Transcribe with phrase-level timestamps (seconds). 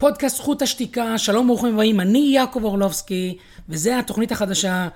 [0.00, 4.88] פודקאסט זכות השתיקה, שלום ברוכים הבאים, אני יעקב אורלובסקי, וזה התוכנית החדשה,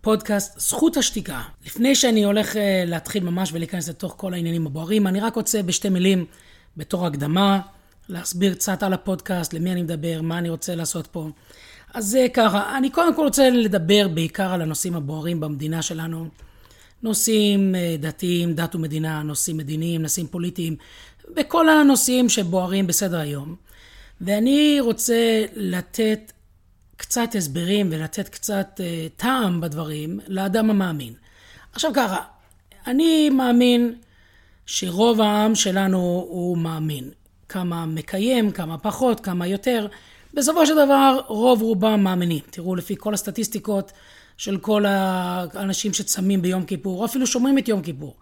[0.00, 1.42] פודקאסט זכות השתיקה.
[1.66, 5.88] לפני שאני הולך אה, להתחיל ממש ולהיכנס לתוך כל העניינים הבוערים, אני רק רוצה בשתי
[5.88, 6.24] מילים,
[6.76, 7.60] בתור הקדמה,
[8.08, 11.28] להסביר קצת על הפודקאסט, למי אני מדבר, מה אני רוצה לעשות פה.
[11.94, 16.28] אז זה ככה, אני קודם כל רוצה לדבר בעיקר על הנושאים הבוערים במדינה שלנו.
[17.02, 20.76] נושאים אה, דתיים, דת ומדינה, נושאים מדיניים, נושאים פוליטיים,
[21.36, 23.69] וכל הנושאים שבוערים בסדר היום.
[24.20, 26.32] ואני רוצה לתת
[26.96, 31.12] קצת הסברים ולתת קצת uh, טעם בדברים לאדם המאמין.
[31.72, 32.18] עכשיו ככה,
[32.86, 33.94] אני מאמין
[34.66, 37.10] שרוב העם שלנו הוא מאמין.
[37.48, 39.86] כמה מקיים, כמה פחות, כמה יותר.
[40.34, 42.40] בסופו של דבר רוב רובם מאמינים.
[42.50, 43.92] תראו לפי כל הסטטיסטיקות
[44.36, 48.16] של כל האנשים שצמים ביום כיפור, או אפילו שומרים את יום כיפור.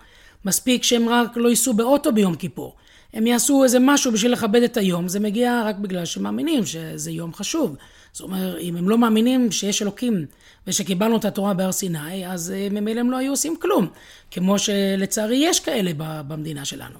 [0.45, 2.76] מספיק שהם רק לא ייסעו באוטו ביום כיפור.
[3.14, 7.10] הם יעשו איזה משהו בשביל לכבד את היום, זה מגיע רק בגלל שהם מאמינים שזה
[7.10, 7.76] יום חשוב.
[8.12, 10.26] זאת אומרת, אם הם לא מאמינים שיש אלוקים
[10.66, 13.88] ושקיבלנו את התורה בהר סיני, אז אה, ממילא הם לא היו עושים כלום.
[14.30, 16.98] כמו שלצערי יש כאלה במדינה שלנו.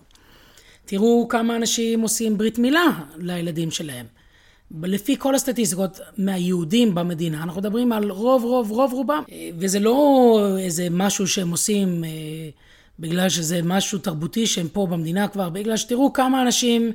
[0.87, 4.06] תראו כמה אנשים עושים ברית מילה לילדים שלהם.
[4.83, 9.22] לפי כל הסטטיסטיקות מהיהודים במדינה, אנחנו מדברים על רוב רוב רוב רובם.
[9.33, 12.05] אה, וזה לא איזה משהו שהם עושים...
[12.05, 12.09] אה,
[12.99, 16.93] בגלל שזה משהו תרבותי שהם פה במדינה כבר, בגלל שתראו כמה אנשים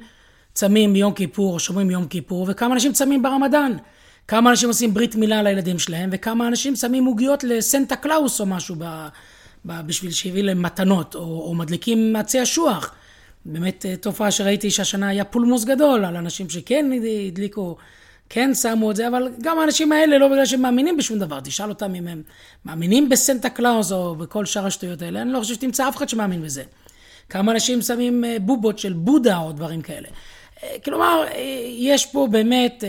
[0.53, 3.71] צמים ביום כיפור, שומרים יום כיפור, וכמה אנשים צמים ברמדאן.
[4.27, 8.75] כמה אנשים עושים ברית מילה לילדים שלהם, וכמה אנשים שמים עוגיות לסנטה קלאוס או משהו
[8.79, 9.07] ב,
[9.65, 12.93] ב, בשביל שיביא להם מתנות, או, או מדליקים מעצי אשוח.
[13.45, 16.91] באמת אה, תופעה שראיתי שהשנה היה פולמוס גדול על אנשים שכן
[17.27, 17.77] הדליקו
[18.33, 21.39] כן שמו את זה, אבל גם האנשים האלה לא בגלל שהם מאמינים בשום דבר.
[21.39, 22.21] תשאל אותם אם הם
[22.65, 26.41] מאמינים בסנטה קלאוס או בכל שאר השטויות האלה, אני לא חושב שתמצא אף אחד שמאמין
[26.41, 26.63] בזה.
[27.29, 30.07] כמה אנשים שמים אה, בובות של בודה או דברים כאלה.
[30.63, 31.41] אה, כלומר, אה,
[31.77, 32.83] יש פה באמת,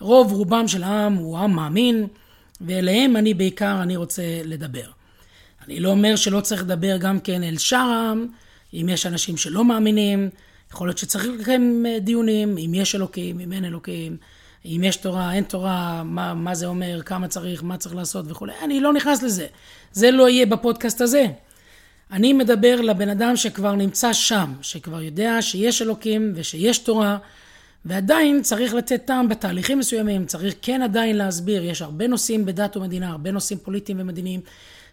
[0.00, 2.06] רוב רובם של העם הוא עם מאמין,
[2.60, 4.90] ואליהם אני בעיקר, אני רוצה לדבר.
[5.66, 8.26] אני לא אומר שלא צריך לדבר גם כן אל שאר העם,
[8.74, 10.30] אם יש אנשים שלא מאמינים,
[10.72, 14.16] יכול להיות שצריך לקיים דיונים, אם יש אלוקים, אם אין אלוקים.
[14.64, 18.52] אם יש תורה, אין תורה, מה, מה זה אומר, כמה צריך, מה צריך לעשות וכולי.
[18.64, 19.46] אני לא נכנס לזה.
[19.92, 21.26] זה לא יהיה בפודקאסט הזה.
[22.12, 27.18] אני מדבר לבן אדם שכבר נמצא שם, שכבר יודע שיש אלוקים ושיש תורה,
[27.84, 33.10] ועדיין צריך לתת טעם בתהליכים מסוימים, צריך כן עדיין להסביר, יש הרבה נושאים בדת ומדינה,
[33.10, 34.40] הרבה נושאים פוליטיים ומדיניים,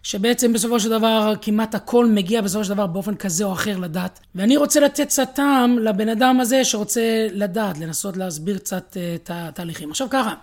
[0.02, 4.20] שבעצם בסופו של דבר כמעט הכל מגיע בסופו של דבר באופן כזה או אחר לדת.
[4.34, 9.30] ואני רוצה לתת קצת טעם לבן אדם הזה שרוצה לדעת, לנסות להסביר קצת אה, את
[9.32, 9.90] התהליכים.
[9.90, 10.34] עכשיו ככה,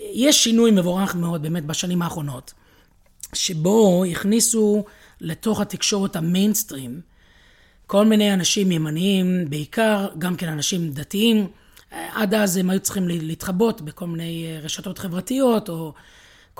[0.00, 2.52] יש שינוי מבורך מאוד באמת בשנים האחרונות,
[3.34, 4.84] שבו הכניסו
[5.20, 7.00] לתוך התקשורת המיינסטרים
[7.86, 11.46] כל מיני אנשים ימניים, בעיקר גם כן אנשים דתיים.
[11.90, 15.92] עד אז הם היו צריכים להתחבות בכל מיני אה, רשתות חברתיות או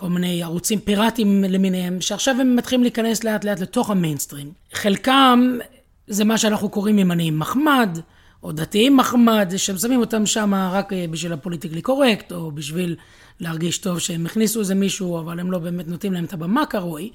[0.00, 4.52] כל מיני ערוצים פיראטיים למיניהם, שעכשיו הם מתחילים להיכנס לאט לאט לתוך המיינסטרים.
[4.72, 5.58] חלקם
[6.06, 7.98] זה מה שאנחנו קוראים ימניים מחמד,
[8.42, 12.96] או דתיים מחמד, שהם שמים אותם שם רק אה, בשביל הפוליטיקלי קורקט, או בשביל
[13.40, 17.10] להרגיש טוב שהם הכניסו איזה מישהו, אבל הם לא באמת נותנים להם את הבמה כראוי.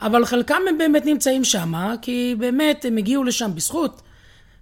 [0.00, 1.72] אבל חלקם הם באמת נמצאים שם,
[2.02, 4.02] כי באמת הם הגיעו לשם בזכות,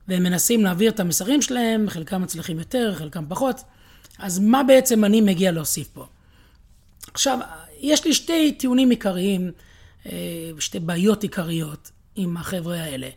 [0.08, 3.60] והם מנסים להעביר את המסרים שלהם, חלקם מצליחים יותר, חלקם פחות.
[4.18, 6.06] אז מה בעצם אני מגיע להוסיף פה?
[7.14, 7.38] עכשיו,
[7.80, 9.52] יש לי שתי טיעונים עיקריים,
[10.06, 10.12] אה,
[10.58, 13.08] שתי בעיות עיקריות עם החבר'ה האלה.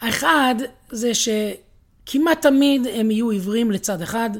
[0.00, 0.54] האחד
[0.90, 4.30] זה שכמעט תמיד הם יהיו עיוורים לצד אחד,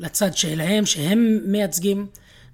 [0.00, 2.06] לצד שלהם, שהם מייצגים,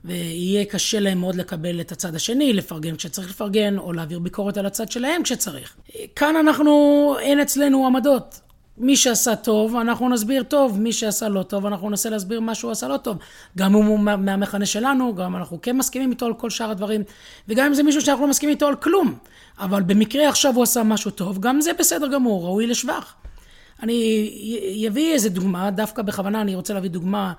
[0.05, 4.67] ויהיה קשה להם מאוד לקבל את הצד השני, לפרגן כשצריך לפרגן, או להעביר ביקורת על
[4.67, 5.77] הצד שלהם כשצריך.
[6.17, 8.41] כאן אנחנו, אין אצלנו עמדות.
[8.79, 12.71] מי שעשה טוב, אנחנו נסביר טוב, מי שעשה לא טוב, אנחנו ננסה להסביר מה שהוא
[12.71, 13.17] עשה לא טוב.
[13.59, 17.03] גם אם הוא מהמחנה שלנו, גם אנחנו כן מסכימים איתו על כל שאר הדברים,
[17.49, 19.19] וגם אם זה מישהו שאנחנו לא מסכימים איתו על כלום.
[19.59, 23.15] אבל במקרה עכשיו הוא עשה משהו טוב, גם זה בסדר גמור, ראוי לשבח.
[23.83, 27.33] אני אביא איזה דוגמה, דווקא בכוונה אני רוצה להביא דוגמה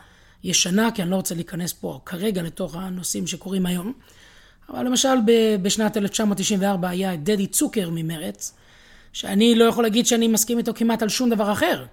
[0.44, 3.94] ישנה, כי אני לא רוצה להיכנס פה כרגע לתוך הנושאים שקורים היום.
[4.70, 5.16] אבל למשל
[5.62, 8.54] בשנת 1994 היה דדי צוקר ממרץ,
[9.18, 11.86] שאני לא יכול להגיד שאני מסכים איתו כמעט על שום דבר אחר,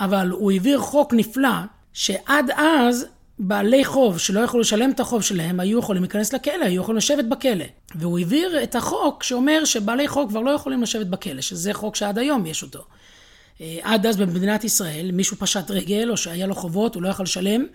[0.00, 1.48] אבל הוא העביר חוק נפלא,
[1.92, 3.06] שעד אז
[3.38, 7.24] בעלי חוב שלא יכלו לשלם את החוב שלהם היו יכולים להיכנס לכלא, היו יכולים לשבת
[7.24, 7.64] בכלא.
[7.94, 12.18] והוא העביר את החוק שאומר שבעלי חוב כבר לא יכולים לשבת בכלא, שזה חוק שעד
[12.18, 12.84] היום יש אותו.
[13.60, 17.24] אה, עד אז במדינת ישראל, מישהו פשט רגל או שהיה לו חובות, הוא לא יכול
[17.24, 17.66] לשלם,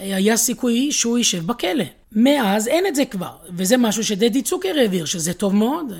[0.00, 1.84] אה, היה סיכוי שהוא יישב בכלא.
[2.12, 5.92] מאז אין את זה כבר, וזה משהו שדדי צוקר העביר, שזה טוב מאוד.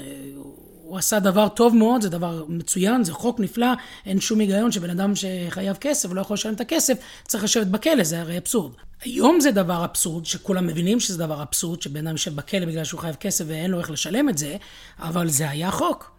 [0.89, 3.67] הוא עשה דבר טוב מאוד, זה דבר מצוין, זה חוק נפלא,
[4.07, 8.05] אין שום היגיון שבן אדם שחייב כסף ולא יכול לשלם את הכסף, צריך לשבת בכלא,
[8.05, 8.73] זה הרי אבסורד.
[9.03, 13.01] היום זה דבר אבסורד, שכולם מבינים שזה דבר אבסורד, שבן אדם יושב בכלא בגלל שהוא
[13.01, 14.57] חייב כסף ואין לו איך לשלם את זה,
[14.99, 16.11] אבל זה היה חוק.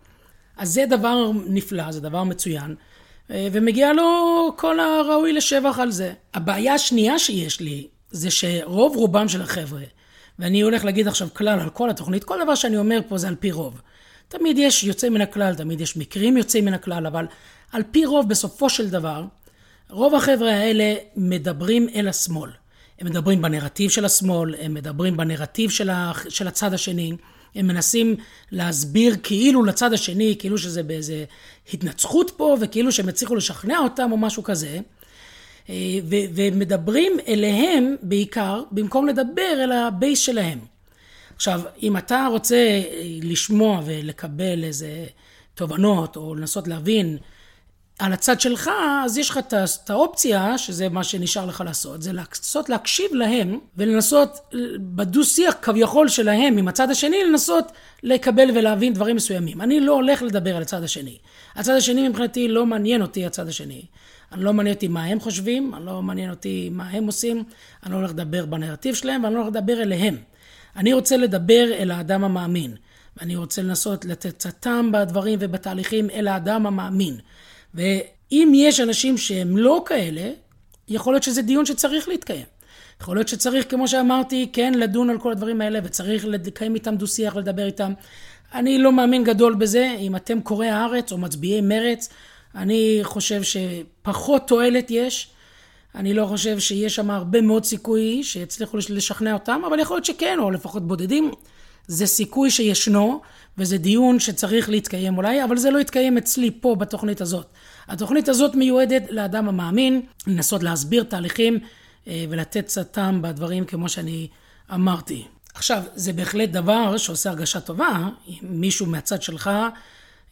[0.58, 2.76] אז זה דבר נפלא, זה דבר מצוין,
[3.30, 6.14] ומגיע לו כל הראוי לשבח על זה.
[6.34, 9.84] הבעיה השנייה שיש לי, זה שרוב רובם של החבר'ה,
[10.40, 13.36] ואני הולך להגיד עכשיו כלל על כל התוכנית, כל דבר שאני אומר פה זה על
[13.36, 13.82] פי רוב.
[14.30, 17.26] תמיד יש יוצא מן הכלל, תמיד יש מקרים יוצאים מן הכלל, אבל
[17.72, 19.24] על פי רוב, בסופו של דבר,
[19.90, 22.50] רוב החבר'ה האלה מדברים אל השמאל.
[23.00, 27.14] הם מדברים בנרטיב של השמאל, הם מדברים בנרטיב של, ה, של הצד השני,
[27.56, 28.16] הם מנסים
[28.52, 31.26] להסביר כאילו לצד השני, כאילו שזה באיזה
[31.74, 34.80] התנצחות פה, וכאילו שהם הצליחו לשכנע אותם או משהו כזה.
[35.70, 40.60] אה, ו- ומדברים אליהם בעיקר, במקום לדבר אל הבייס שלהם.
[41.40, 42.84] עכשיו, אם אתה רוצה אה,
[43.22, 45.06] לשמוע ולקבל איזה
[45.54, 47.18] תובנות, או לנסות להבין
[48.00, 48.70] על הצד שלך,
[49.06, 54.40] אז יש לך את האופציה, שזה מה שנשאר לך לעשות, זה לנסות להקשיב להם, ולנסות
[54.80, 57.72] בדו-שיח כביכול שלהם עם הצד השני, לנסות
[58.04, 59.62] לקבל ולהבין דברים מסוימים.
[59.62, 61.18] אני לא הולך לדבר על הצד השני.
[61.56, 63.86] הצד השני מבחינתי לא מעניין אותי הצד השני.
[64.32, 67.44] אני לא מעניין אותי מה הם חושבים, אני לא מעניין אותי מה הם עושים,
[67.84, 70.18] אני לא הולך לדבר בנרטיב שלהם, ואני לא הולך לדבר אליהם.
[70.80, 72.76] אני רוצה לדבר אל האדם המאמין.
[73.18, 77.18] ואני רוצה לנסות לתת קצת טעם בדברים ובתהליכים אל האדם המאמין.
[77.74, 80.32] ואם יש אנשים שהם לא כאלה,
[80.88, 82.46] יכול להיות שזה דיון שצריך להתקיים.
[83.02, 87.36] יכול להיות שצריך, כמו שאמרתי, כן לדון על כל הדברים האלה, וצריך לקיים איתם דו-שיח
[87.36, 87.94] ולדבר איתם.
[88.54, 92.10] אני לא מאמין גדול בזה, אם אתם קוראי הארץ או מצביעי מרץ,
[92.56, 95.32] אני חושב שפחות תועלת יש.
[95.96, 100.38] אני לא חושב שיש שם הרבה מאוד סיכוי שיצליחו לשכנע אותם, אבל יכול להיות שכן,
[100.40, 101.32] או לפחות בודדים.
[101.88, 103.22] זה סיכוי שישנו,
[103.58, 107.48] וזה דיון שצריך להתקיים אולי, אבל זה לא יתקיים אצלי פה בתוכנית הזאת.
[107.88, 111.60] התוכנית הזאת מיועדת לאדם המאמין, לנסות להסביר תהליכים
[112.08, 114.28] אה, ולתת קצת טעם בדברים כמו שאני
[114.74, 115.26] אמרתי.
[115.54, 119.50] עכשיו, זה בהחלט דבר שעושה הרגשה טובה, אם מישהו מהצד שלך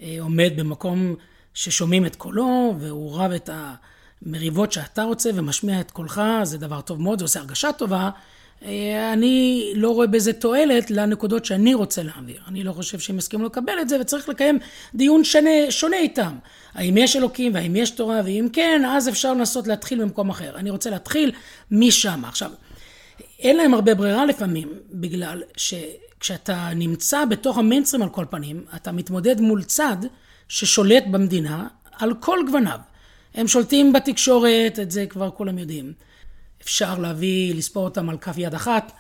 [0.02, 1.16] אה, עומד במקום
[1.54, 3.50] ששומעים את קולו, והוא רב את
[4.26, 8.10] המריבות שאתה רוצה ומשמיע את קולך, זה דבר טוב מאוד, זה עושה הרגשה טובה.
[8.66, 12.42] אה, אני לא רואה בזה תועלת לנקודות שאני רוצה להעביר.
[12.48, 14.60] אני לא חושב שהם יסכימו לקבל את זה, וצריך לקיים
[14.96, 16.38] דיון שונה, שונה איתם.
[16.74, 20.56] האם יש אלוקים, והאם יש תורה, ואם כן, אז אפשר לנסות להתחיל במקום אחר.
[20.56, 21.32] אני רוצה להתחיל
[21.72, 22.26] משם.
[22.26, 22.52] עכשיו,
[23.40, 29.42] אין להם הרבה ברירה לפעמים, בגלל שכשאתה נמצא בתוך המיינסטרים על כל פנים, אתה מתמודד
[29.42, 29.98] מול צד
[30.48, 32.80] ששולט במדינה על כל גווניו.
[33.38, 35.94] הם שולטים בתקשורת, את זה כבר כולם יודעים.
[36.62, 38.92] אפשר להביא, לספור אותם על כף יד אחת,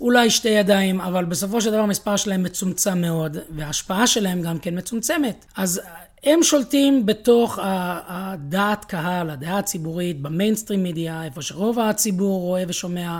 [0.00, 4.78] אולי שתי ידיים, אבל בסופו של דבר המספר שלהם מצומצם מאוד, וההשפעה שלהם גם כן
[4.78, 5.44] מצומצמת.
[5.56, 5.80] אז
[6.24, 13.18] הם שולטים בתוך הדעת קהל, הדעה הציבורית, במיינסטרים מידיה, איפה שרוב הציבור רואה ושומע,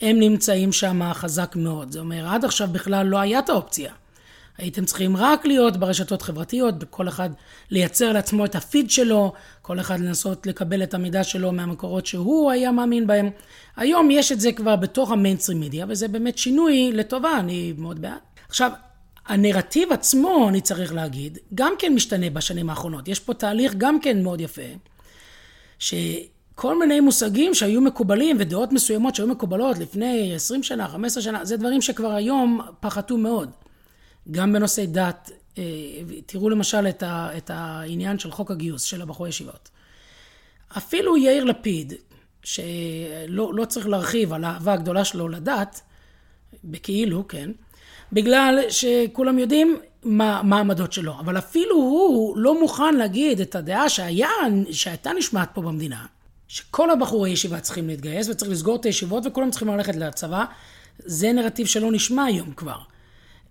[0.00, 1.92] הם נמצאים שם חזק מאוד.
[1.92, 3.92] זה אומר, עד עכשיו בכלל לא היה את האופציה.
[4.58, 7.30] הייתם צריכים רק להיות ברשתות חברתיות, כל אחד
[7.70, 9.32] לייצר לעצמו את הפיד שלו,
[9.62, 13.30] כל אחד לנסות לקבל את המידע שלו מהמקורות שהוא היה מאמין בהם.
[13.76, 18.18] היום יש את זה כבר בתוך המיינסטרים מדיה, וזה באמת שינוי לטובה, אני מאוד בעד.
[18.48, 18.70] עכשיו,
[19.26, 23.08] הנרטיב עצמו, אני צריך להגיד, גם כן משתנה בשנים האחרונות.
[23.08, 24.62] יש פה תהליך גם כן מאוד יפה,
[25.78, 31.56] שכל מיני מושגים שהיו מקובלים ודעות מסוימות שהיו מקובלות לפני 20 שנה, 15 שנה, זה
[31.56, 33.50] דברים שכבר היום פחתו מאוד.
[34.30, 35.62] גם בנושאי דת, אה,
[36.26, 39.68] תראו למשל את, ה, את העניין של חוק הגיוס של הבחורי ישיבות.
[40.76, 41.92] אפילו יאיר לפיד,
[42.42, 45.80] שלא לא צריך להרחיב על האהבה הגדולה שלו לדת,
[46.64, 47.50] בכאילו, כן,
[48.12, 53.88] בגלל שכולם יודעים מה, מה העמדות שלו, אבל אפילו הוא לא מוכן להגיד את הדעה
[53.88, 54.28] שהיה,
[54.70, 56.06] שהייתה נשמעת פה במדינה,
[56.48, 60.44] שכל הבחורי ישיבה צריכים להתגייס וצריך לסגור את הישיבות וכולם צריכים ללכת לצבא,
[60.98, 62.78] זה נרטיב שלא נשמע היום כבר.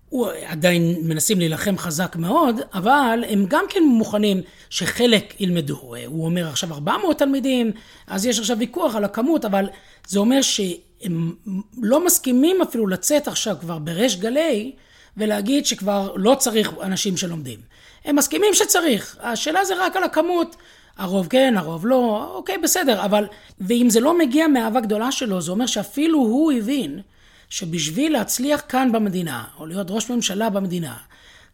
[0.10, 5.96] הוא עדיין מנסים להילחם חזק מאוד, אבל הם גם כן מוכנים שחלק ילמדו.
[6.06, 7.72] הוא אומר עכשיו 400 תלמידים,
[8.08, 9.70] אז יש עכשיו ויכוח על הכמות, אבל
[10.08, 11.36] זה אומר שהם
[11.82, 14.72] לא מסכימים אפילו לצאת עכשיו כבר בריש גלי
[15.18, 17.60] ולהגיד שכבר לא צריך אנשים שלומדים.
[18.06, 20.56] הם מסכימים שצריך, השאלה זה רק על הכמות.
[20.98, 23.28] הרוב כן, הרוב לא, אוקיי, בסדר, אבל...
[23.62, 27.02] ואם זה לא מגיע מאהבה גדולה שלו, זה אומר שאפילו הוא הבין
[27.50, 30.94] שבשביל להצליח כאן במדינה, או להיות ראש ממשלה במדינה,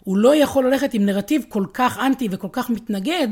[0.04, 3.28] הוא לא יכול ללכת עם נרטיב כל כך אנטי וכל כך מתנגד,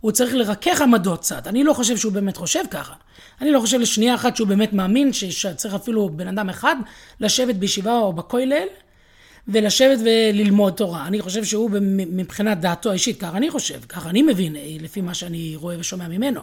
[0.00, 1.46] הוא צריך לרכך עמדות קצת.
[1.46, 2.94] אני לא חושב שהוא באמת חושב ככה.
[3.40, 6.76] אני לא חושב לשנייה אחת שהוא באמת מאמין שצריך אפילו בן אדם אחד
[7.20, 8.66] לשבת בישיבה או בכולל
[9.48, 11.06] ולשבת וללמוד תורה.
[11.06, 15.56] אני חושב שהוא מבחינת דעתו האישית, ככה אני חושב, ככה אני מבין, לפי מה שאני
[15.56, 16.40] רואה ושומע ממנו.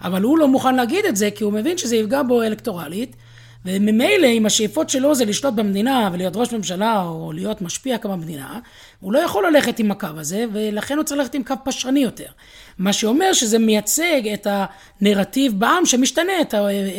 [0.00, 3.16] אבל הוא לא מוכן להגיד את זה, כי הוא מבין שזה יפגע בו אלקטורלית,
[3.64, 8.58] וממילא אם השאיפות שלו זה לשלוט במדינה ולהיות ראש ממשלה או להיות משפיע כמה במדינה,
[9.00, 12.28] הוא לא יכול ללכת עם הקו הזה, ולכן הוא צריך ללכת עם קו פשרני יותר.
[12.78, 14.46] מה שאומר שזה מייצג את
[15.00, 16.32] הנרטיב בעם שמשתנה,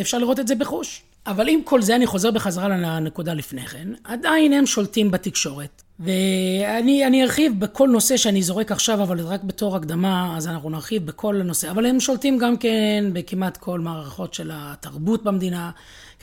[0.02, 1.02] אפשר לראות את זה בחוש.
[1.28, 5.84] אבל עם כל זה אני חוזר בחזרה לנקודה לפני כן, עדיין הם שולטים בתקשורת.
[6.00, 11.42] ואני ארחיב בכל נושא שאני זורק עכשיו, אבל רק בתור הקדמה, אז אנחנו נרחיב בכל
[11.46, 11.72] נושא.
[11.72, 15.72] אבל הם שולטים גם כן בכמעט כל מערכות של התרבות במדינה.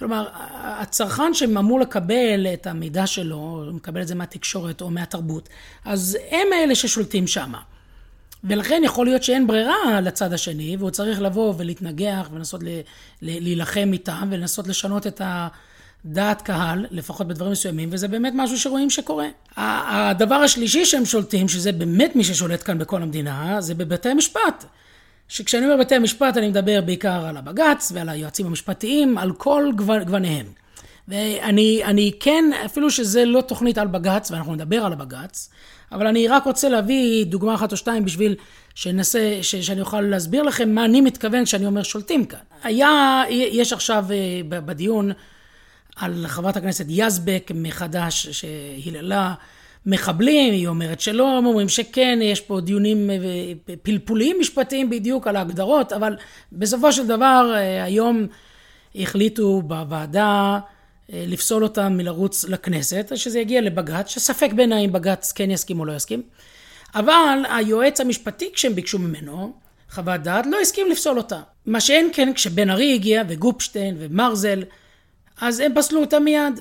[0.04, 5.48] כלומר, הצרכן שאמור לקבל את המידע שלו, מקבל את זה מהתקשורת או מהתרבות,
[5.84, 7.58] אז הם האלה ששולטים שמה.
[8.44, 12.60] ולכן יכול להיות שאין ברירה לצד השני, והוא צריך לבוא ולהתנגח ולנסות
[13.22, 15.20] להילחם איתם ולנסות לשנות את
[16.04, 19.26] הדעת קהל, לפחות בדברים מסוימים, וזה באמת משהו שרואים שקורה.
[19.56, 24.64] הדבר השלישי שהם שולטים, שזה באמת מי ששולט כאן בכל המדינה, זה בבתי המשפט.
[25.28, 30.46] שכשאני אומר בתי המשפט אני מדבר בעיקר על הבג"ץ ועל היועצים המשפטיים, על כל גווניהם.
[31.08, 35.50] ואני כן, אפילו שזה לא תוכנית על בג"ץ, ואנחנו נדבר על הבג"ץ,
[35.92, 38.34] אבל אני רק רוצה להביא דוגמה אחת או שתיים בשביל
[38.74, 42.38] שנסה, ש, שאני אוכל להסביר לכם מה אני מתכוון כשאני אומר שולטים כאן.
[42.62, 45.12] היה, יש עכשיו אה, בדיון
[45.96, 49.34] על חברת הכנסת יזבק מחדש שהיללה
[49.86, 53.16] מחבלים, היא אומרת שלא, הם אומרים שכן, יש פה דיונים אה,
[53.82, 56.16] פלפוליים משפטיים בדיוק על ההגדרות, אבל
[56.52, 58.26] בסופו של דבר אה, היום
[58.94, 60.58] החליטו בוועדה
[61.12, 65.84] אה, לפסול אותם מלרוץ לכנסת, שזה יגיע לבג"ץ, שספק בעיניי אם בג"ץ כן יסכים או
[65.84, 66.22] לא יסכים.
[66.94, 69.52] אבל היועץ המשפטי, כשהם ביקשו ממנו
[69.90, 71.40] חוות דעת, לא הסכים לפסול אותה.
[71.66, 74.62] מה שאין כן, כשבן ארי הגיע, וגופשטיין, ומרזל,
[75.40, 76.60] אז הם פסלו אותה מיד.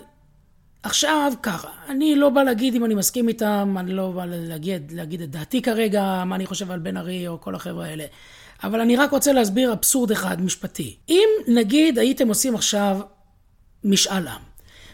[0.83, 5.21] עכשיו ככה, אני לא בא להגיד אם אני מסכים איתם, אני לא בא להגיד, להגיד
[5.21, 8.05] את דעתי כרגע, מה אני חושב על בן ארי או כל החבר'ה האלה.
[8.63, 10.95] אבל אני רק רוצה להסביר אבסורד אחד משפטי.
[11.09, 12.99] אם נגיד הייתם עושים עכשיו
[13.83, 14.41] משאל עם,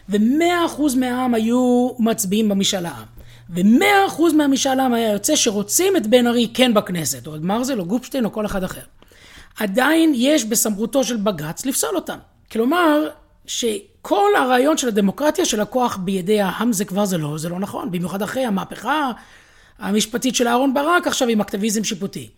[0.08, 3.06] ומאה אחוז מהעם היו מצביעים במשאל העם,
[3.50, 7.80] ומאה אחוז מהמשאל העם היה יוצא שרוצים את בן ארי כן בכנסת, או את מרזל
[7.80, 8.82] או גופשטיין או כל אחד אחר.
[9.58, 12.18] עדיין יש בסמכותו של בג"ץ לפסול אותם.
[12.52, 13.08] כלומר,
[13.50, 17.90] שכל הרעיון של הדמוקרטיה של הכוח בידי העם זה כבר זה לא, זה לא נכון,
[17.90, 19.10] במיוחד אחרי המהפכה
[19.78, 22.28] המשפטית של אהרן ברק עכשיו עם אקטיביזם שיפוטי.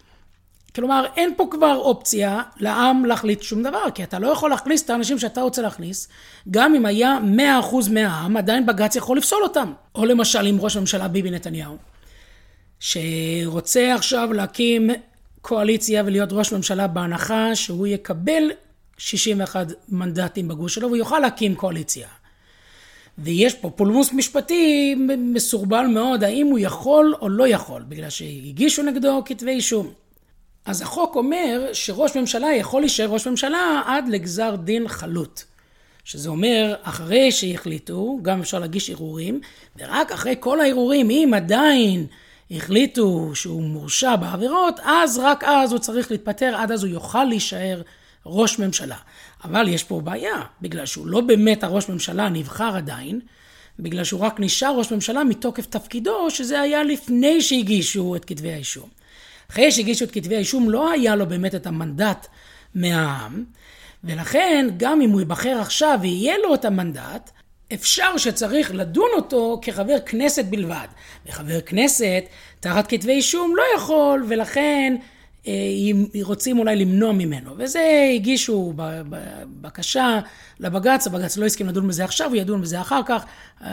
[0.74, 4.90] כלומר, אין פה כבר אופציה לעם להחליט שום דבר, כי אתה לא יכול להכניס את
[4.90, 6.08] האנשים שאתה רוצה להכניס,
[6.50, 7.18] גם אם היה
[7.62, 9.72] 100% מהעם, עדיין בג"ץ יכול לפסול אותם.
[9.94, 11.76] או למשל עם ראש הממשלה ביבי נתניהו,
[12.80, 14.90] שרוצה עכשיו להקים
[15.42, 18.42] קואליציה ולהיות ראש ממשלה בהנחה שהוא יקבל
[18.98, 22.08] 61 מנדטים בגוש שלו, והוא יוכל להקים קואליציה.
[23.18, 29.22] ויש פה פולמוס משפטי מסורבל מאוד, האם הוא יכול או לא יכול, בגלל שהגישו נגדו
[29.24, 29.92] כתבי אישום.
[30.64, 35.42] אז החוק אומר שראש ממשלה יכול להישאר ראש ממשלה עד לגזר דין חלוט.
[36.04, 39.40] שזה אומר, אחרי שהחליטו, גם אפשר להגיש ערעורים,
[39.78, 42.06] ורק אחרי כל הערעורים, אם עדיין
[42.50, 47.82] החליטו שהוא מורשע בעבירות, אז רק אז הוא צריך להתפטר, עד אז הוא יוכל להישאר
[48.26, 48.96] ראש ממשלה.
[49.44, 53.20] אבל יש פה בעיה, בגלל שהוא לא באמת הראש ממשלה נבחר עדיין,
[53.78, 58.88] בגלל שהוא רק נשאר ראש ממשלה מתוקף תפקידו, שזה היה לפני שהגישו את כתבי האישום.
[59.50, 62.26] אחרי שהגישו את כתבי האישום לא היה לו באמת את המנדט
[62.74, 63.44] מהעם,
[64.04, 67.30] ולכן גם אם הוא ייבחר עכשיו ויהיה לו את המנדט,
[67.74, 70.86] אפשר שצריך לדון אותו כחבר כנסת בלבד.
[71.26, 72.24] וחבר כנסת
[72.60, 74.96] תחת כתבי אישום לא יכול, ולכן
[76.22, 77.54] רוצים אולי למנוע ממנו.
[77.58, 78.72] וזה הגישו
[79.60, 80.20] בקשה
[80.60, 83.24] לבג"ץ, הבג"ץ לא הסכים לדון בזה עכשיו, הוא ידון בזה אחר כך.
[83.62, 83.68] אה,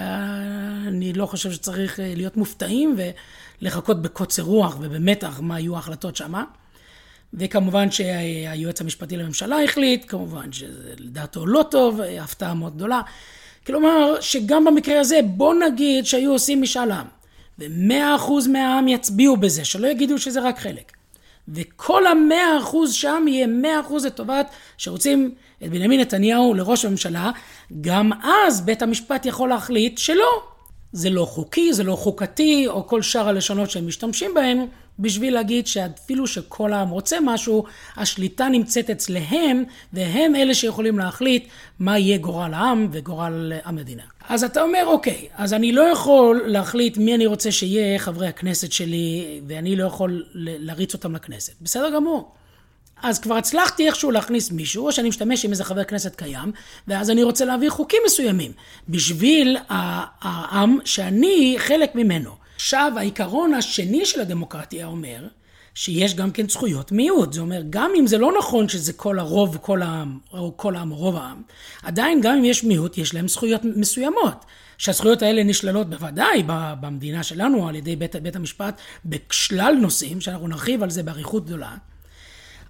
[0.88, 2.96] אני לא חושב שצריך אה, להיות מופתעים
[3.62, 6.44] ולחכות בקוצר רוח ובמתח מה יהיו ההחלטות שמה.
[7.34, 13.02] וכמובן שהיועץ המשפטי לממשלה החליט, כמובן שזה לדעתו לא טוב, הפתעה מאוד גדולה.
[13.66, 17.06] כלומר, שגם במקרה הזה, בוא נגיד שהיו עושים משאל עם,
[17.60, 20.99] ומאה אחוז מהעם יצביעו בזה, שלא יגידו שזה רק חלק.
[21.54, 27.32] וכל המאה אחוז שם יהיה מאה אחוז לטובת שרוצים את בנימין נתניהו לראש הממשלה,
[27.82, 30.42] גם אז בית המשפט יכול להחליט שלא.
[30.92, 34.66] זה לא חוקי, זה לא חוקתי, או כל שאר הלשונות שהם משתמשים בהם,
[35.00, 37.64] בשביל להגיד שאפילו שכל העם רוצה משהו,
[37.98, 39.64] השליטה נמצאת אצלהם,
[39.94, 41.48] והם אלה שיכולים להחליט
[41.80, 44.04] מה יהיה גורל העם וגורל המדינה.
[44.30, 48.72] אז אתה אומר, אוקיי, אז אני לא יכול להחליט מי אני רוצה שיהיה חברי הכנסת
[48.72, 51.54] שלי, ואני לא יכול להריץ אותם לכנסת.
[51.62, 52.32] בסדר גמור.
[53.04, 56.52] אז כבר הצלחתי איכשהו להכניס מישהו, או שאני משתמש עם איזה חבר כנסת קיים,
[56.88, 58.52] ואז אני רוצה להעביר חוקים מסוימים,
[58.90, 62.32] בשביל העם שאני חלק ממנו.
[62.60, 65.28] עכשיו, העיקרון השני של הדמוקרטיה אומר,
[65.76, 67.34] שיש גם כן זכויות מיעוט.
[67.34, 70.90] זה אומר, גם אם זה לא נכון שזה כל הרוב, כל העם, או כל העם,
[70.90, 71.42] רוב העם,
[71.84, 74.46] עדיין גם אם יש מיעוט, יש להם זכויות מסוימות.
[74.78, 76.44] שהזכויות האלה נשללות בוודאי
[76.80, 81.76] במדינה שלנו על ידי בית, בית המשפט בשלל נושאים, שאנחנו נרחיב על זה באריכות גדולה.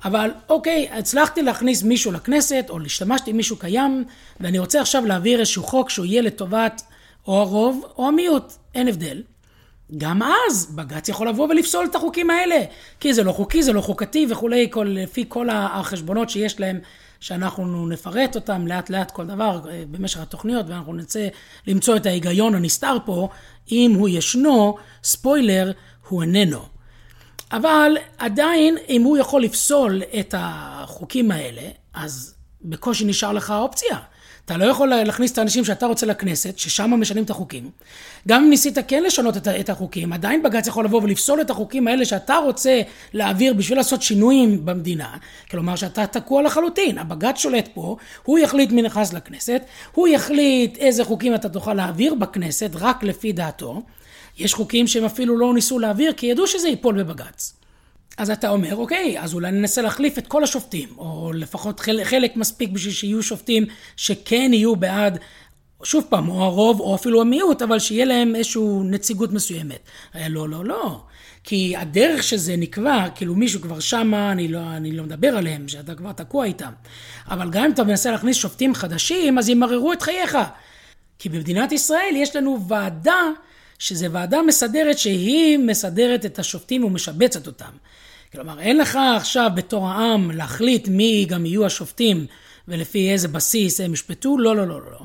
[0.05, 4.03] אבל אוקיי, הצלחתי להכניס מישהו לכנסת, או השתמשתי עם מישהו קיים,
[4.39, 6.81] ואני רוצה עכשיו להעביר איזשהו חוק שהוא יהיה לטובת
[7.27, 9.21] או הרוב או המיעוט, אין הבדל.
[9.97, 12.63] גם אז בג"ץ יכול לבוא ולפסול את החוקים האלה,
[12.99, 16.79] כי זה לא חוקי, זה לא חוקתי וכולי, כל, לפי כל החשבונות שיש להם,
[17.19, 21.27] שאנחנו נפרט אותם לאט לאט כל דבר אה, במשך התוכניות, ואנחנו נרצה
[21.67, 23.29] למצוא את ההיגיון הנסתר פה,
[23.71, 25.71] אם הוא ישנו, ספוילר,
[26.07, 26.59] הוא איננו.
[27.51, 31.61] אבל עדיין, אם הוא יכול לפסול את החוקים האלה,
[31.93, 33.97] אז בקושי נשאר לך אופציה.
[34.49, 37.69] אתה לא יכול להכניס את האנשים שאתה רוצה לכנסת, ששם משנים את החוקים.
[38.27, 42.05] גם אם ניסית כן לשנות את החוקים, עדיין בג"ץ יכול לבוא ולפסול את החוקים האלה
[42.05, 42.81] שאתה רוצה
[43.13, 45.17] להעביר בשביל לעשות שינויים במדינה.
[45.51, 46.97] כלומר שאתה תקוע לחלוטין.
[46.97, 52.15] הבג"ץ שולט פה, הוא יחליט מי נכנס לכנסת, הוא יחליט איזה חוקים אתה תוכל להעביר
[52.15, 53.81] בכנסת, רק לפי דעתו.
[54.37, 57.58] יש חוקים שהם אפילו לא ניסו להעביר, כי ידעו שזה ייפול בבג"ץ.
[58.19, 62.35] אז אתה אומר, אוקיי, אז אולי ננסה להחליף את כל השופטים, או לפחות חלק, חלק
[62.35, 65.19] מספיק בשביל שיהיו שופטים שכן יהיו בעד,
[65.83, 69.79] שוב פעם, או הרוב, או אפילו המיעוט, אבל שיהיה להם איזושהי נציגות מסוימת.
[70.15, 71.01] אה, לא, לא, לא.
[71.43, 75.95] כי הדרך שזה נקבע, כאילו מישהו כבר שמה, אני לא, אני לא מדבר עליהם, שאתה
[75.95, 76.71] כבר תקוע איתם.
[77.29, 80.37] אבל גם אם אתה מנסה להכניס שופטים חדשים, אז ימררו את חייך.
[81.19, 83.21] כי במדינת ישראל יש לנו ועדה,
[83.79, 87.71] שזה ועדה מסדרת שהיא מסדרת את השופטים ומשבצת אותם.
[88.31, 92.25] כלומר, אין לך עכשיו בתור העם להחליט מי גם יהיו השופטים
[92.67, 94.99] ולפי איזה בסיס הם ישפטו, לא, לא, לא, לא.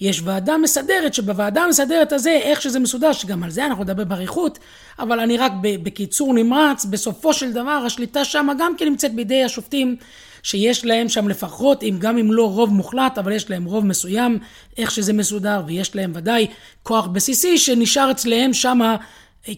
[0.00, 4.58] יש ועדה מסדרת, שבוועדה המסדרת הזה, איך שזה מסודר, שגם על זה אנחנו נדבר באריכות,
[4.98, 9.96] אבל אני רק בקיצור נמרץ, בסופו של דבר השליטה שם גם כן נמצאת בידי השופטים,
[10.42, 14.38] שיש להם שם לפחות, אם גם אם לא רוב מוחלט, אבל יש להם רוב מסוים,
[14.78, 16.46] איך שזה מסודר, ויש להם ודאי
[16.82, 18.96] כוח בסיסי שנשאר אצלם שמה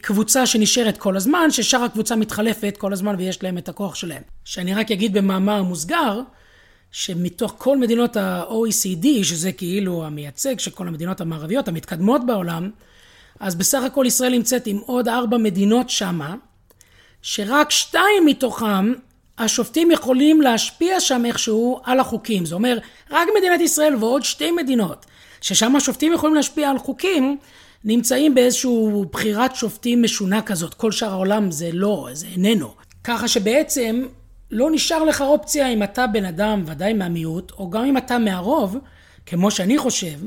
[0.01, 4.23] קבוצה שנשארת כל הזמן, ששאר הקבוצה מתחלפת כל הזמן ויש להם את הכוח שלהם.
[4.45, 6.21] שאני רק אגיד במאמר מוסגר,
[6.93, 12.71] שמתוך כל מדינות ה-OECD, שזה כאילו המייצג של כל המדינות המערביות המתקדמות בעולם,
[13.41, 16.35] אז בסך הכל ישראל נמצאת עם עוד ארבע מדינות שמה,
[17.23, 18.93] שרק שתיים מתוכם
[19.39, 22.47] השופטים יכולים להשפיע שם איכשהו על החוקים.
[22.47, 22.79] זה אומר,
[23.11, 25.07] רק מדינת ישראל ועוד שתי מדינות,
[25.41, 27.39] ששם השופטים יכולים להשפיע על חוקים,
[27.85, 28.71] נמצאים באיזושהי
[29.13, 30.75] בחירת שופטים משונה כזאת.
[30.75, 32.75] כל שאר העולם זה לא, זה איננו.
[33.05, 34.07] ככה שבעצם
[34.51, 38.77] לא נשאר לך אופציה אם אתה בן אדם, ודאי מהמיעוט, או גם אם אתה מהרוב,
[39.27, 40.19] כמו שאני חושב,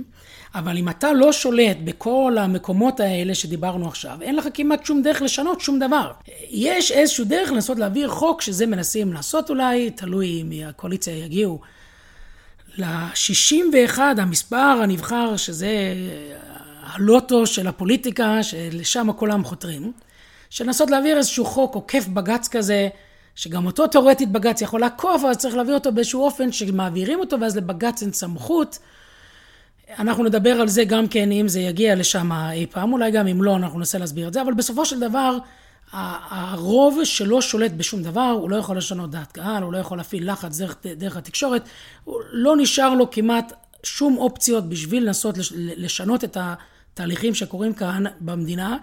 [0.55, 5.21] אבל אם אתה לא שולט בכל המקומות האלה שדיברנו עכשיו, אין לך כמעט שום דרך
[5.21, 6.11] לשנות שום דבר.
[6.49, 11.59] יש איזשהו דרך לנסות להעביר חוק שזה מנסים לעשות אולי, תלוי אם הקואליציה יגיעו
[12.77, 15.69] ל-61, המספר הנבחר, שזה
[16.85, 19.91] הלוטו של הפוליטיקה, שלשם כולם חותרים,
[20.49, 22.89] של לנסות להעביר איזשהו חוק עוקף בג"ץ כזה,
[23.35, 27.57] שגם אותו תאורטית בג"ץ יכול לעקוף, אבל צריך להעביר אותו באיזשהו אופן שמעבירים אותו, ואז
[27.57, 28.79] לבג"ץ אין סמכות.
[29.99, 33.43] אנחנו נדבר על זה גם כן, אם זה יגיע לשם אי פעם, אולי גם אם
[33.43, 35.37] לא, אנחנו ננסה להסביר את זה, אבל בסופו של דבר,
[35.91, 40.31] הרוב שלא שולט בשום דבר, הוא לא יכול לשנות דעת קהל, הוא לא יכול להפעיל
[40.31, 41.69] לחץ דרך, דרך התקשורת,
[42.31, 46.53] לא נשאר לו כמעט שום אופציות בשביל לנסות לשנות את ה...
[46.93, 48.77] תהליכים שקורים כאן במדינה,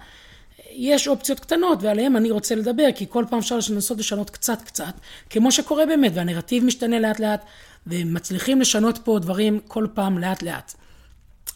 [0.71, 4.95] יש אופציות קטנות ועליהן אני רוצה לדבר, כי כל פעם אפשר לנסות לשנות קצת קצת,
[5.31, 7.45] כמו שקורה באמת, והנרטיב משתנה לאט לאט,
[7.87, 10.75] ומצליחים לשנות פה דברים כל פעם לאט לאט.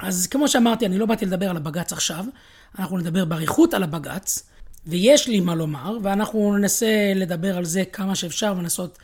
[0.00, 2.24] אז כמו שאמרתי, אני לא באתי לדבר על הבג"ץ עכשיו,
[2.78, 4.50] אנחנו נדבר באריכות על הבג"ץ,
[4.86, 8.98] ויש לי מה לומר, ואנחנו ננסה לדבר על זה כמה שאפשר ולנסות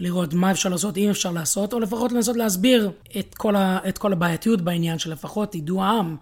[0.00, 3.98] לראות מה אפשר לעשות, אם אפשר לעשות, או לפחות לנסות להסביר את כל, ה, את
[3.98, 6.16] כל הבעייתיות בעניין, שלפחות ידעו העם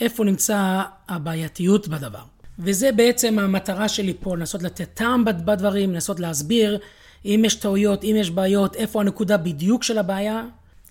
[0.00, 2.22] איפה נמצא הבעייתיות בדבר.
[2.58, 6.78] וזה בעצם המטרה שלי פה, לנסות לתת טעם בדברים, לנסות להסביר
[7.24, 10.44] אם יש טעויות, אם יש בעיות, איפה הנקודה בדיוק של הבעיה.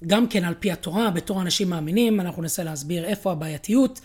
[0.07, 4.01] גם כן על פי התורה, בתור אנשים מאמינים, אנחנו ננסה להסביר איפה הבעייתיות,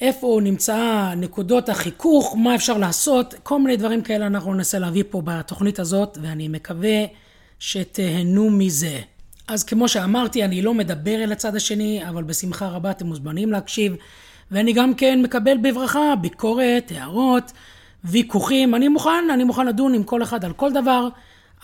[0.00, 5.22] איפה נמצא נקודות החיכוך, מה אפשר לעשות, כל מיני דברים כאלה אנחנו ננסה להביא פה
[5.24, 7.04] בתוכנית הזאת, ואני מקווה
[7.58, 9.00] שתהנו מזה.
[9.48, 13.96] אז כמו שאמרתי, אני לא מדבר אל הצד השני, אבל בשמחה רבה אתם מוזמנים להקשיב,
[14.50, 17.52] ואני גם כן מקבל בברכה ביקורת, הערות,
[18.04, 18.74] ויכוחים.
[18.74, 21.08] אני מוכן, אני מוכן לדון עם כל אחד על כל דבר,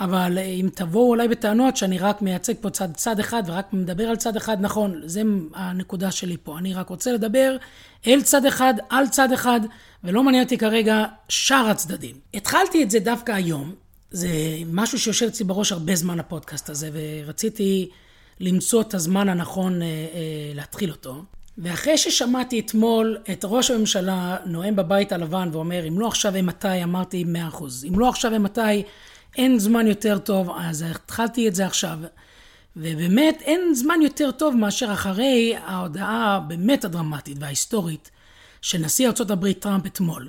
[0.01, 4.16] אבל אם תבואו אולי בטענות שאני רק מייצג פה צד, צד אחד ורק מדבר על
[4.16, 5.23] צד אחד, נכון, זה
[5.55, 6.59] הנקודה שלי פה.
[6.59, 7.57] אני רק רוצה לדבר
[8.07, 9.61] אל צד אחד, על צד אחד,
[10.05, 12.16] ולא מעניין אותי כרגע שאר הצדדים.
[12.35, 13.75] התחלתי את זה דווקא היום,
[14.12, 14.29] זה
[14.66, 17.90] משהו שיושב אצלי בראש הרבה זמן הפודקאסט הזה, ורציתי
[18.40, 21.22] למצוא את הזמן הנכון אה, אה, להתחיל אותו.
[21.59, 27.25] ואחרי ששמעתי אתמול את ראש הממשלה נואם בבית הלבן ואומר, אם לא עכשיו אימתי, אמרתי
[27.25, 27.85] מאה אחוז.
[27.88, 28.83] אם לא עכשיו אימתי,
[29.37, 31.98] אין זמן יותר טוב, אז התחלתי את זה עכשיו.
[32.77, 38.11] ובאמת אין זמן יותר טוב מאשר אחרי ההודעה באמת הדרמטית וההיסטורית
[38.62, 40.29] של נשיא ארה"ב טראמפ אתמול.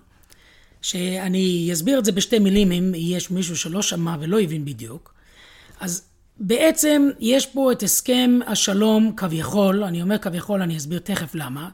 [0.83, 5.13] שאני אסביר את זה בשתי מילים אם יש מישהו שלא שמע ולא הבין בדיוק.
[5.79, 6.03] אז
[6.37, 11.69] בעצם יש פה את הסכם השלום כביכול, אני אומר כביכול, אני אסביר תכף למה.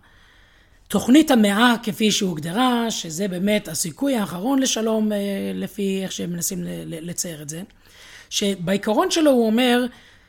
[0.87, 5.17] תוכנית המאה כפי שהוגדרה, שזה באמת הסיכוי האחרון לשלום אה,
[5.55, 7.61] לפי איך שהם מנסים לצייר את זה,
[8.29, 9.85] שבעיקרון שלו הוא אומר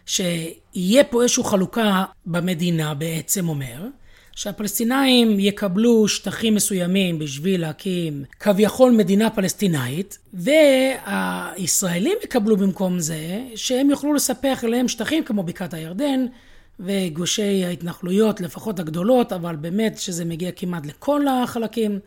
[0.07, 3.87] שיהיה פה איזושהי חלוקה במדינה בעצם אומר,
[4.37, 14.15] שהפלסטינאים יקבלו שטחים מסוימים בשביל להקים כביכול מדינה פלסטינאית, והישראלים יקבלו במקום זה שהם יוכלו
[14.15, 16.27] לספח אליהם שטחים כמו בקעת הירדן
[16.81, 21.99] וגושי ההתנחלויות, לפחות הגדולות, אבל באמת שזה מגיע כמעט לכל החלקים.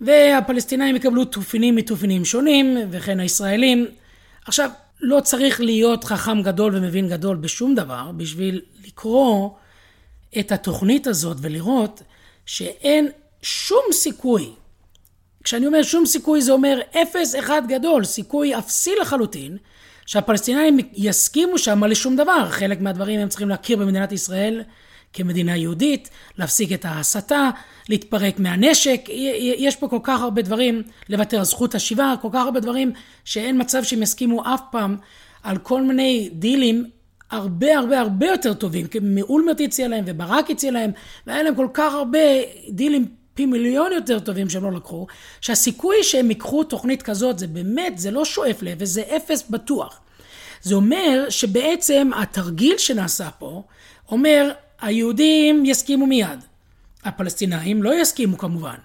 [0.00, 3.86] והפלסטינאים יקבלו תופינים מתופינים שונים, וכן הישראלים.
[4.46, 9.50] עכשיו, לא צריך להיות חכם גדול ומבין גדול בשום דבר בשביל לקרוא
[10.38, 12.02] את התוכנית הזאת ולראות
[12.46, 13.08] שאין
[13.42, 14.50] שום סיכוי,
[15.44, 19.56] כשאני אומר שום סיכוי זה אומר אפס אחד גדול, סיכוי אפסי לחלוטין,
[20.06, 22.48] שהפלסטינאים יסכימו שם לשום דבר.
[22.50, 24.62] חלק מהדברים הם צריכים להכיר במדינת ישראל
[25.12, 27.50] כמדינה יהודית, להפסיק את ההסתה,
[27.88, 29.00] להתפרק מהנשק,
[29.58, 32.92] יש פה כל כך הרבה דברים, לוותר על זכות השיבה, כל כך הרבה דברים
[33.24, 34.96] שאין מצב שהם יסכימו אף פעם
[35.42, 36.90] על כל מיני דילים
[37.30, 40.90] הרבה הרבה הרבה יותר טובים, כי מאולמרט הציע להם וברק הציע להם,
[41.26, 42.18] והיה להם כל כך הרבה
[42.68, 45.06] דילים פי מיליון יותר טובים שהם לא לקחו,
[45.40, 50.00] שהסיכוי שהם ייקחו תוכנית כזאת זה באמת, זה לא שואף לאפס, זה אפס בטוח.
[50.62, 53.62] זה אומר שבעצם התרגיל שנעשה פה,
[54.10, 56.44] אומר היהודים יסכימו מיד,
[57.04, 58.76] הפלסטינאים לא יסכימו כמובן.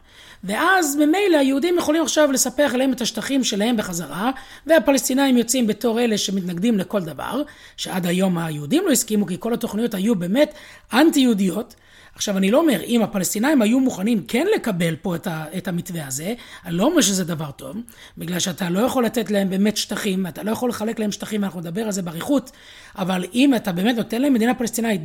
[0.45, 4.31] ואז ממילא היהודים יכולים עכשיו לספח אליהם את השטחים שלהם בחזרה,
[4.67, 7.41] והפלסטינאים יוצאים בתור אלה שמתנגדים לכל דבר,
[7.77, 10.53] שעד היום היהודים לא הסכימו, כי כל התוכניות היו באמת
[10.93, 11.75] אנטי-יהודיות.
[12.15, 16.07] עכשיו, אני לא אומר, אם הפלסטינאים היו מוכנים כן לקבל פה את, ה, את המתווה
[16.07, 16.33] הזה,
[16.65, 17.77] אני לא אומר שזה דבר טוב,
[18.17, 21.59] בגלל שאתה לא יכול לתת להם באמת שטחים, אתה לא יכול לחלק להם שטחים, אנחנו
[21.59, 22.51] נדבר על זה באריכות,
[22.97, 25.01] אבל אם אתה באמת נותן להם מדינה פלסטינאית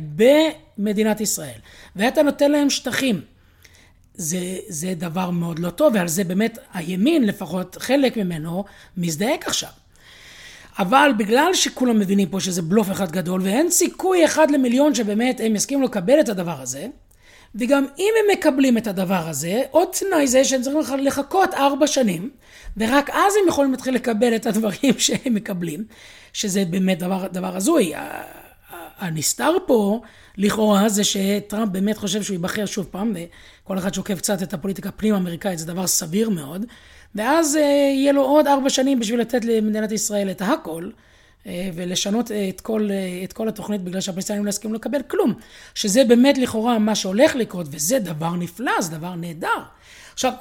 [0.77, 1.59] במדינת ישראל,
[1.95, 3.21] ואתה נותן להם שטחים,
[4.15, 8.63] זה, זה דבר מאוד לא טוב, ועל זה באמת הימין, לפחות חלק ממנו,
[8.97, 9.69] מזדעק עכשיו.
[10.79, 15.55] אבל בגלל שכולם מבינים פה שזה בלוף אחד גדול, ואין סיכוי אחד למיליון שבאמת הם
[15.55, 16.87] יסכימו לקבל את הדבר הזה,
[17.55, 22.29] וגם אם הם מקבלים את הדבר הזה, עוד תנאי זה שהם צריכים לחכות ארבע שנים,
[22.77, 25.83] ורק אז הם יכולים להתחיל לקבל את הדברים שהם מקבלים,
[26.33, 27.93] שזה באמת דבר, דבר הזוי.
[28.99, 30.01] הנסתר פה,
[30.37, 33.13] לכאורה, זה שטראמפ באמת חושב שהוא ייבחר שוב פעם,
[33.63, 36.65] וכל אחד שעוקב קצת את הפוליטיקה הפנים אמריקאית, זה דבר סביר מאוד,
[37.15, 37.61] ואז אה,
[37.95, 40.89] יהיה לו עוד ארבע שנים בשביל לתת למדינת ישראל את הכל.
[41.47, 45.33] אה, ולשנות את כל, אה, את כל התוכנית בגלל שהפלסטינים לא יסכימו לקבל כלום.
[45.75, 49.59] שזה באמת לכאורה מה שהולך לקרות, וזה דבר נפלא, זה דבר נהדר.
[50.13, 50.33] עכשיו,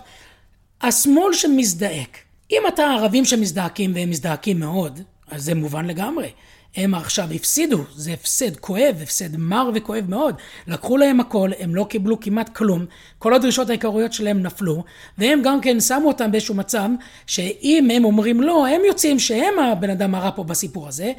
[0.82, 2.18] השמאל שמזדעק,
[2.50, 5.00] אם אתה ערבים שמזדעקים והם מזדעקים מאוד,
[5.30, 6.28] אז זה מובן לגמרי.
[6.76, 10.34] הם עכשיו הפסידו, זה הפסד כואב, הפסד מר וכואב מאוד.
[10.66, 12.84] לקחו להם הכל, הם לא קיבלו כמעט כלום,
[13.18, 14.84] כל הדרישות העיקריות שלהם נפלו,
[15.18, 16.88] והם גם כן שמו אותם באיזשהו מצב,
[17.26, 21.12] שאם הם אומרים לא, הם יוצאים שהם הבן אדם הרע פה בסיפור הזה,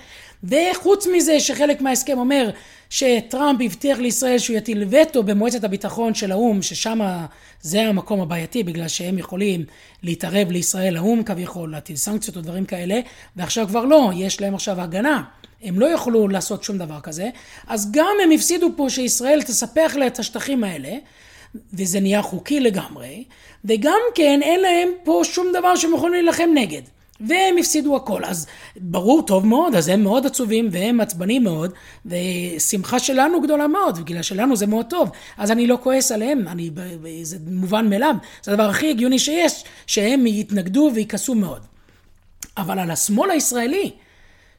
[0.43, 2.49] וחוץ מזה שחלק מההסכם אומר
[2.89, 6.99] שטראמפ הבטיח לישראל שהוא יטיל וטו במועצת הביטחון של האו"ם, ששם
[7.61, 9.65] זה המקום הבעייתי, בגלל שהם יכולים
[10.03, 12.99] להתערב לישראל האו"ם כביכול, להטיל סנקציות או דברים כאלה,
[13.35, 15.23] ועכשיו כבר לא, יש להם עכשיו הגנה.
[15.63, 17.29] הם לא יוכלו לעשות שום דבר כזה,
[17.67, 20.91] אז גם הם הפסידו פה שישראל תספח לה את השטחים האלה,
[21.73, 23.23] וזה נהיה חוקי לגמרי,
[23.65, 26.81] וגם כן אין להם פה שום דבר שהם יכולים להילחם נגד.
[27.27, 28.25] והם הפסידו הכל.
[28.25, 28.47] אז
[28.77, 31.73] ברור, טוב מאוד, אז הם מאוד עצובים והם עצבנים מאוד,
[32.05, 35.09] ושמחה שלנו גדולה מאוד, בגלל שלנו זה מאוד טוב.
[35.37, 36.69] אז אני לא כועס עליהם, אני,
[37.23, 41.61] זה מובן מאליו, זה הדבר הכי הגיוני שיש, שהם יתנגדו ויכעסו מאוד.
[42.57, 43.91] אבל על השמאל הישראלי,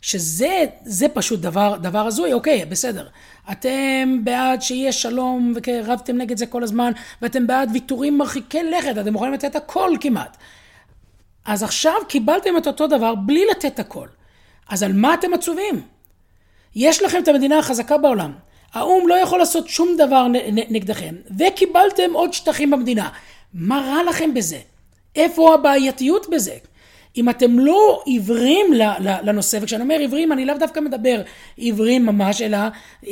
[0.03, 3.09] שזה פשוט דבר, דבר הזוי, אוקיי, בסדר.
[3.53, 9.15] אתם בעד שיהיה שלום, ורבתם נגד זה כל הזמן, ואתם בעד ויתורים מרחיקי לכת, אתם
[9.15, 10.37] יכולים לתת הכל כמעט.
[11.45, 14.07] אז עכשיו קיבלתם את אותו דבר בלי לתת הכל.
[14.69, 15.83] אז על מה אתם עצובים?
[16.75, 18.33] יש לכם את המדינה החזקה בעולם.
[18.73, 23.09] האו"ם לא יכול לעשות שום דבר נגדכם, וקיבלתם עוד שטחים במדינה.
[23.55, 24.59] מה רע לכם בזה?
[25.17, 26.57] איפה הבעייתיות בזה?
[27.17, 28.67] אם אתם לא עיוורים
[29.23, 31.23] לנושא, וכשאני אומר עיוורים אני לאו דווקא מדבר
[31.57, 32.59] עיוורים ממש, אלא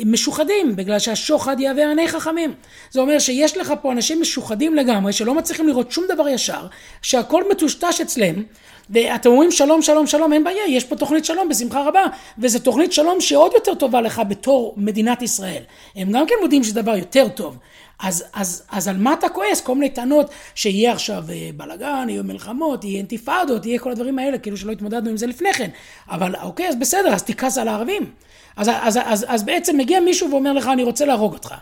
[0.05, 2.55] משוחדים, בגלל שהשוחד יהווה עיני חכמים.
[2.91, 6.67] זה אומר שיש לך פה אנשים משוחדים לגמרי, שלא מצליחים לראות שום דבר ישר,
[7.03, 8.43] שהכל מטושטש אצלם,
[8.91, 12.03] ואתם אומרים שלום, שלום, שלום, אין בעיה, יש פה תוכנית שלום בשמחה רבה,
[12.39, 15.63] וזו תוכנית שלום שעוד יותר טובה לך בתור מדינת ישראל.
[15.97, 17.57] הם גם כן מודים שזה דבר יותר טוב.
[18.03, 19.61] אז, אז, אז על מה אתה כועס?
[19.61, 24.39] כל מיני טענות שיהיה עכשיו אה, בלאגן, יהיו מלחמות, יהיה אינתיפאדות, יהיה כל הדברים האלה,
[24.39, 25.71] כאילו שלא התמודדנו עם זה לפני כן.
[26.11, 28.11] אבל אוקיי, אז בסדר, אז תכעס על הערבים.
[28.57, 31.55] אז, אז, אז, אז, אז בעצם מגיע מישהו ואומר לך, אני רוצה להרוג אותך.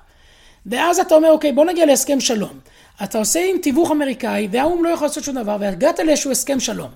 [0.66, 2.58] ואז אתה אומר, אוקיי, בוא נגיע להסכם שלום.
[3.04, 6.88] אתה עושה עם תיווך אמריקאי, והאו"ם לא יכול לעשות שום דבר, והגעת לאיזשהו הסכם שלום.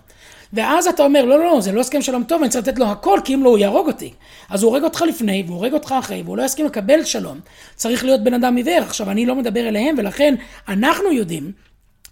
[0.52, 2.86] ואז אתה אומר, לא, לא, לא, זה לא הסכם שלום טוב, אני צריך לתת לו
[2.86, 4.12] הכל, כי אם לא, הוא יהרוג אותי.
[4.50, 7.40] אז הוא הורג אותך לפני, והוא הורג אותך אחרי, והוא לא יסכים לקבל שלום.
[7.74, 8.82] צריך להיות בן אדם עיוור.
[8.82, 10.34] עכשיו, אני לא מדבר אליהם, ולכן
[10.68, 11.52] אנחנו יודעים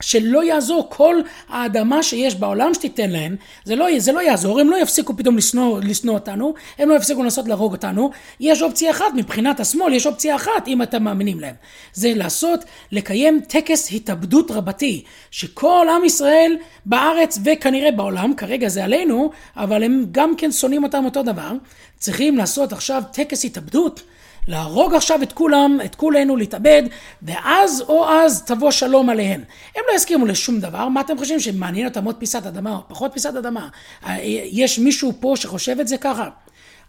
[0.00, 1.16] שלא יעזור כל
[1.48, 5.80] האדמה שיש בעולם שתיתן להם, זה לא, זה לא יעזור, הם לא יפסיקו פתאום לשנוא,
[6.08, 8.10] אותנו, הם לא יפסיקו לנסות להרוג אותנו,
[8.40, 11.54] יש אופציה אחת, מבחינת השמאל יש אופציה אחת, אם אתם מאמינים להם,
[11.92, 19.30] זה לעשות, לקיים טקס התאבדות רבתי, שכל עם ישראל בארץ וכנראה בעולם, כרגע זה עלינו,
[19.56, 21.52] אבל הם גם כן שונאים אותם אותו דבר,
[21.98, 24.02] צריכים לעשות עכשיו טקס התאבדות.
[24.50, 26.82] להרוג עכשיו את כולם, את כולנו, להתאבד,
[27.22, 29.44] ואז או אז תבוא שלום עליהם.
[29.76, 33.12] הם לא יסכימו לשום דבר, מה אתם חושבים, שמעניין אותם עוד פיסת אדמה או פחות
[33.12, 33.68] פיסת אדמה?
[34.06, 34.16] אה,
[34.52, 36.28] יש מישהו פה שחושב את זה ככה?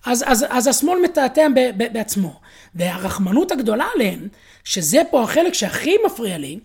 [0.06, 1.48] אז, אז, אז השמאל מתעתע
[1.78, 2.40] בעצמו.
[2.76, 4.28] והרחמנות הגדולה עליהם,
[4.64, 6.60] שזה פה החלק שהכי מפריע לי,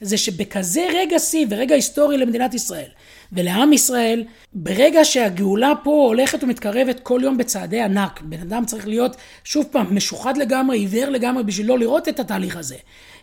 [0.00, 2.88] זה שבכזה רגע שיא ורגע היסטורי למדינת ישראל
[3.32, 9.16] ולעם ישראל, ברגע שהגאולה פה הולכת ומתקרבת כל יום בצעדי ענק, בן אדם צריך להיות
[9.44, 12.76] שוב פעם משוחד לגמרי, עיוור לגמרי בשביל לא לראות את התהליך הזה.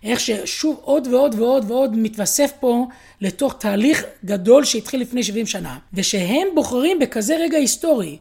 [0.04, 2.88] איך ששוב עוד ועוד ועוד ועוד מתווסף פה
[3.22, 8.18] לתוך תהליך גדול שהתחיל לפני 70 שנה, ושהם בוחרים בכזה רגע היסטורי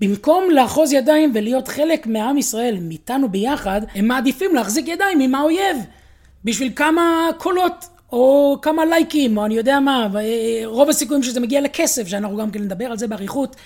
[0.00, 5.76] במקום לאחוז ידיים ולהיות חלק מעם ישראל, מאיתנו ביחד, הם מעדיפים להחזיק ידיים עם האויב.
[6.44, 10.08] בשביל כמה קולות או כמה לייקים, או אני יודע מה,
[10.64, 13.56] רוב הסיכויים שזה מגיע לכסף, שאנחנו גם כן נדבר על זה באריכות,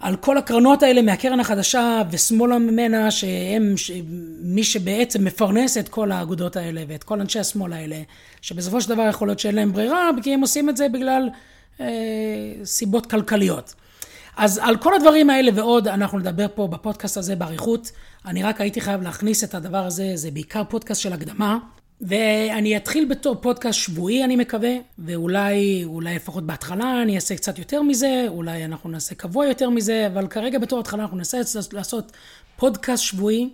[0.00, 3.90] על כל הקרנות האלה מהקרן החדשה ושמאלה ממנה, שהם ש...
[4.40, 8.02] מי שבעצם מפרנס את כל האגודות האלה ואת כל אנשי השמאל האלה,
[8.40, 11.28] שבסופו של דבר יכול להיות שאין להם ברירה, כי הם עושים את זה בגלל
[11.80, 11.86] אה,
[12.64, 13.74] סיבות כלכליות.
[14.36, 17.90] אז על כל הדברים האלה ועוד אנחנו נדבר פה בפודקאסט הזה באריכות.
[18.26, 21.58] אני רק הייתי חייב להכניס את הדבר הזה, זה בעיקר פודקאסט של הקדמה.
[22.00, 27.82] ואני אתחיל בתור פודקאסט שבועי, אני מקווה, ואולי, אולי לפחות בהתחלה אני אעשה קצת יותר
[27.82, 31.38] מזה, אולי אנחנו נעשה קבוע יותר מזה, אבל כרגע בתור התחלה אנחנו ננסה
[31.72, 32.12] לעשות
[32.56, 33.50] פודקאסט שבועי.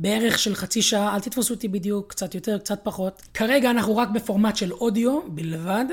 [0.00, 3.22] בערך של חצי שעה, אל תתפסו אותי בדיוק, קצת יותר, קצת פחות.
[3.34, 5.84] כרגע אנחנו רק בפורמט של אודיו בלבד,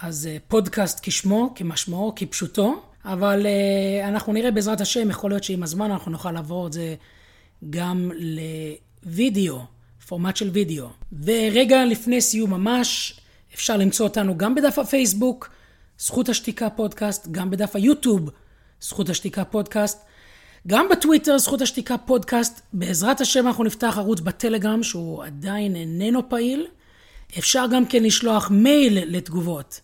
[0.00, 5.62] אז אה, פודקאסט כשמו, כמשמעו, כפשוטו, אבל uh, אנחנו נראה בעזרת השם, יכול להיות שעם
[5.62, 6.94] הזמן אנחנו נוכל לעבור את זה
[7.70, 8.10] גם
[9.06, 9.58] לוידאו.
[10.06, 10.86] פורמט של וידאו.
[11.24, 13.20] ורגע לפני סיום ממש,
[13.54, 15.50] אפשר למצוא אותנו גם בדף הפייסבוק,
[15.98, 18.30] זכות השתיקה פודקאסט, גם בדף היוטיוב,
[18.80, 19.98] זכות השתיקה פודקאסט,
[20.66, 22.60] גם בטוויטר, זכות השתיקה פודקאסט.
[22.72, 26.66] בעזרת השם אנחנו נפתח ערוץ בטלגרם שהוא עדיין איננו פעיל.
[27.38, 29.80] אפשר גם כן לשלוח מייל לתגובות,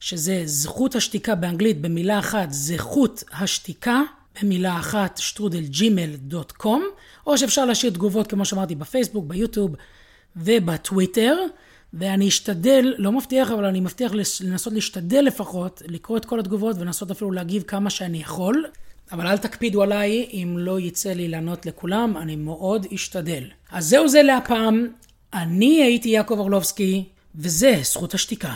[0.00, 4.00] שזה זכות השתיקה באנגלית במילה אחת, זכות השתיקה.
[4.42, 6.84] במילה אחת, שטרודל ג'ימל דוט קום,
[7.26, 9.74] או שאפשר להשאיר תגובות, כמו שאמרתי, בפייסבוק, ביוטיוב
[10.36, 11.36] ובטוויטר,
[11.94, 17.10] ואני אשתדל, לא מבטיח, אבל אני מבטיח לנסות להשתדל לפחות, לקרוא את כל התגובות ולנסות
[17.10, 18.64] אפילו להגיב כמה שאני יכול.
[19.12, 23.44] אבל אל תקפידו עליי, אם לא יצא לי לענות לכולם, אני מאוד אשתדל.
[23.70, 24.88] אז זהו זה להפעם,
[25.34, 28.54] אני הייתי יעקב אורלובסקי, וזה זכות השתיקה.